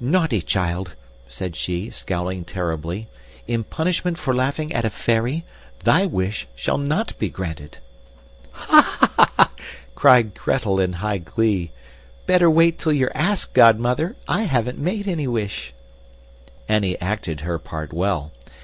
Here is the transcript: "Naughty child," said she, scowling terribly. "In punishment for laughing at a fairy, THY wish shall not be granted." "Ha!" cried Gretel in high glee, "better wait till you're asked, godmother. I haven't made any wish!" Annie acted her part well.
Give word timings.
"Naughty 0.00 0.40
child," 0.42 0.96
said 1.28 1.54
she, 1.54 1.88
scowling 1.88 2.44
terribly. 2.44 3.06
"In 3.46 3.62
punishment 3.62 4.18
for 4.18 4.34
laughing 4.34 4.72
at 4.72 4.84
a 4.84 4.90
fairy, 4.90 5.44
THY 5.84 6.06
wish 6.06 6.48
shall 6.56 6.78
not 6.78 7.16
be 7.16 7.28
granted." 7.28 7.78
"Ha!" 8.50 9.52
cried 9.94 10.34
Gretel 10.34 10.80
in 10.80 10.94
high 10.94 11.18
glee, 11.18 11.70
"better 12.26 12.50
wait 12.50 12.76
till 12.76 12.92
you're 12.92 13.12
asked, 13.16 13.52
godmother. 13.54 14.16
I 14.26 14.42
haven't 14.42 14.80
made 14.80 15.06
any 15.06 15.28
wish!" 15.28 15.72
Annie 16.68 17.00
acted 17.00 17.42
her 17.42 17.60
part 17.60 17.92
well. 17.92 18.32